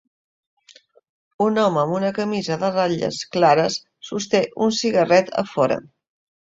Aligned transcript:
Un 1.47 1.59
home 1.63 1.79
amb 1.81 1.97
una 1.99 2.09
camisa 2.21 2.59
de 2.65 2.73
ratlles 2.73 3.21
clares 3.37 3.79
sosté 4.11 4.45
un 4.67 4.77
cigarret 4.83 5.35
a 5.45 5.49
fora. 5.55 5.83